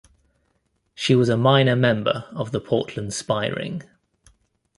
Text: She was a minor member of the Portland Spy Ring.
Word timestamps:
She 0.95 1.13
was 1.13 1.29
a 1.29 1.37
minor 1.37 1.75
member 1.75 2.25
of 2.31 2.51
the 2.51 2.59
Portland 2.59 3.13
Spy 3.13 3.45
Ring. 3.45 3.83